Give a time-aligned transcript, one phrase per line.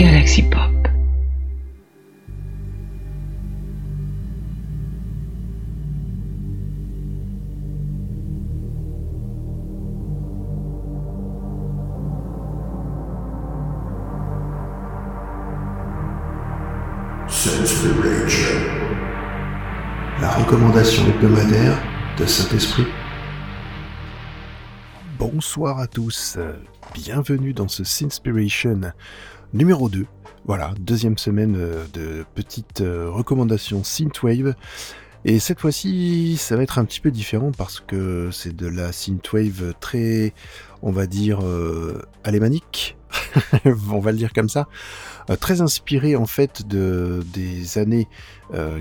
[0.00, 0.70] Galaxy Pop.
[20.22, 21.76] La recommandation hebdomadaire
[22.16, 22.86] de Saint-Esprit.
[25.40, 26.36] Bonsoir à tous,
[26.92, 28.78] bienvenue dans ce Sinspiration
[29.54, 30.04] numéro 2.
[30.44, 34.54] Voilà, deuxième semaine euh, de petites euh, recommandations Synthwave.
[35.24, 38.92] Et cette fois-ci, ça va être un petit peu différent parce que c'est de la
[38.92, 40.34] synthwave très,
[40.82, 42.98] on va dire, euh, alémanique,
[43.90, 44.68] on va le dire comme ça,
[45.30, 48.08] euh, très inspiré en fait de, des années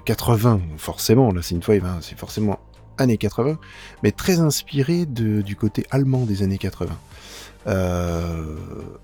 [0.03, 2.59] 80, forcément, la synthwave, hein, c'est forcément
[2.99, 3.58] années 80,
[4.03, 6.98] mais très inspiré du côté allemand des années 80.
[7.67, 8.55] Euh,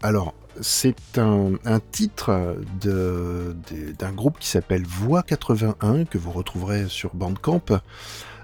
[0.01, 1.57] alors, c'est un,
[1.91, 7.63] titre d'un groupe qui s'appelle Voix 81, que vous retrouverez sur Bandcamp.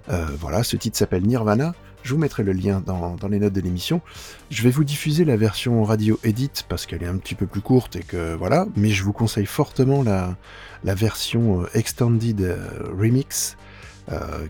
[0.10, 1.74] Euh, voilà, ce titre s'appelle Nirvana.
[2.04, 4.02] Je vous mettrai le lien dans, les notes de l'émission.
[4.50, 7.62] Je vais vous diffuser la version radio edit parce qu'elle est un petit peu plus
[7.62, 10.36] courte et que voilà, mais je vous conseille fortement la,
[10.84, 12.58] version euh, extended
[13.00, 13.56] remix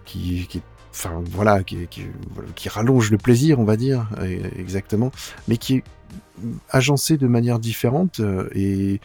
[0.06, 4.10] qui, qui, est enfin voilà, qui, rallonge le plaisir, on va dire,
[4.58, 5.12] exactement,
[5.48, 5.84] mais qui est
[6.70, 9.00] agencé de manière différente euh, et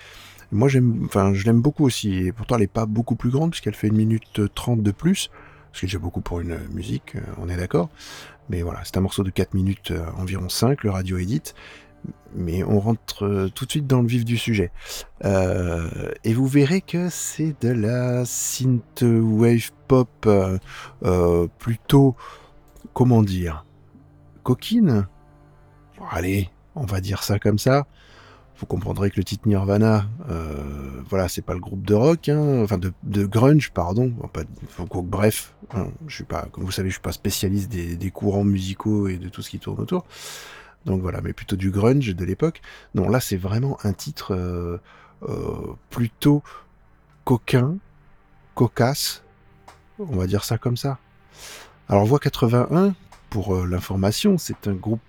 [0.52, 2.14] moi j'aime, enfin je l'aime beaucoup aussi.
[2.14, 5.30] Et pourtant elle n'est pas beaucoup plus grande puisqu'elle fait une minute trente de plus,
[5.72, 7.88] ce qui est déjà beaucoup pour une musique, euh, on est d'accord.
[8.48, 11.42] Mais voilà, c'est un morceau de 4 minutes euh, environ 5, le radio edit
[12.36, 14.70] mais on rentre euh, tout de suite dans le vif du sujet.
[15.24, 22.14] Euh, et vous verrez que c'est de la synthwave pop euh, plutôt,
[22.92, 23.64] comment dire,
[24.42, 25.06] coquine.
[26.10, 27.86] allez, on va dire ça comme ça.
[28.58, 30.06] Vous comprendrez que le titre Nirvana,
[31.10, 34.14] voilà, c'est pas le groupe de rock, hein, enfin de, grunge, pardon.
[35.04, 39.08] bref, hein, je suis pas, comme vous savez, je suis pas spécialiste des courants musicaux
[39.08, 40.06] et de tout ce qui tourne autour.
[40.86, 42.62] Donc voilà, mais plutôt du grunge de l'époque.
[42.94, 44.78] Non, là c'est vraiment un titre euh,
[45.28, 46.42] euh, plutôt
[47.24, 47.76] coquin,
[48.54, 49.24] cocasse,
[49.98, 50.98] on va dire ça comme ça.
[51.88, 52.94] Alors Voix 81,
[53.30, 55.00] pour euh, l'information, c'est un groupe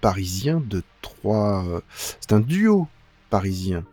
[0.00, 1.82] parisien de trois...
[1.94, 2.88] c'est un duo
[3.28, 3.84] parisien,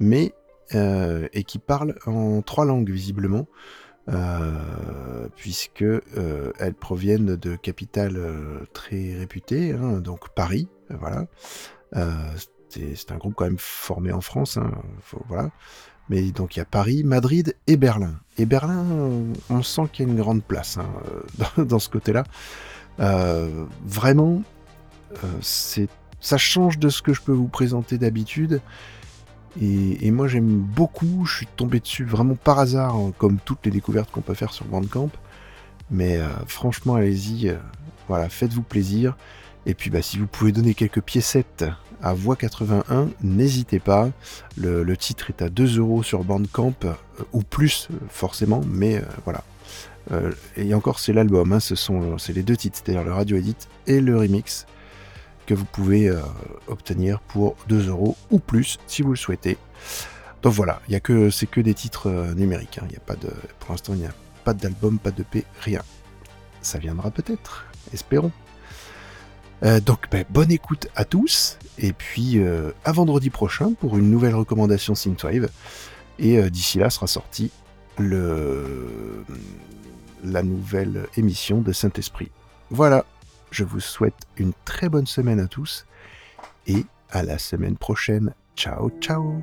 [0.00, 0.34] mais...
[0.72, 3.46] et qui parle en trois langues visiblement.
[5.36, 8.18] Puisque elles proviennent de capitales
[8.72, 10.68] très réputées, hein, donc Paris,
[10.98, 11.26] voilà.
[12.68, 14.70] c'est un groupe quand même formé en France, hein,
[15.28, 15.50] voilà.
[16.08, 18.14] Mais donc il y a Paris, Madrid et Berlin.
[18.36, 18.84] Et Berlin,
[19.48, 20.90] on, sent qu'il y a une grande place hein,
[21.62, 22.24] dans, ce côté-là.
[22.98, 24.42] vraiment,
[25.40, 25.88] c'est
[26.20, 28.60] ça change de ce que je peux vous présenter d'habitude.
[29.60, 33.72] Et, moi j'aime beaucoup, je suis tombé dessus vraiment par hasard, hein, comme toutes les
[33.72, 35.10] découvertes qu'on peut faire sur Bandcamp.
[35.90, 37.56] Mais euh, franchement, allez-y, euh,
[38.06, 39.16] voilà, faites-vous plaisir.
[39.66, 41.64] Et puis bah, si vous pouvez donner quelques piécettes
[42.02, 44.10] à Voix 81, n'hésitez pas.
[44.56, 46.92] Le, titre est à 2 euros sur Bandcamp, euh,
[47.32, 49.44] ou plus forcément, mais voilà.
[50.56, 53.68] et encore c'est l'album, hein, ce sont c'est les deux titres, c'est-à-dire le radio edit
[53.86, 54.66] et le remix
[55.50, 56.20] que vous pouvez euh,
[56.68, 59.58] obtenir pour 2 euros ou plus si vous le souhaitez.
[60.42, 62.78] Donc voilà, que c'est que des titres euh, numériques.
[62.78, 62.86] Hein.
[62.88, 65.44] Il y a pas de, pour l'instant, il n'y a pas d'album, pas de P,
[65.60, 65.82] rien.
[66.62, 68.30] Ça viendra peut-être, espérons.
[69.62, 72.40] Euh, donc ben, bonne écoute à tous et puis
[72.84, 75.48] à vendredi prochain pour une nouvelle recommandation Synthwave.
[76.18, 77.50] Et d'ici là sera sorti
[77.98, 79.24] le
[80.22, 82.30] la nouvelle émission de Saint-Esprit.
[82.70, 83.04] Voilà,
[83.50, 85.86] je vous souhaite une très bonne semaine à tous
[86.66, 88.34] et à la semaine prochaine.
[88.56, 89.42] Ciao, ciao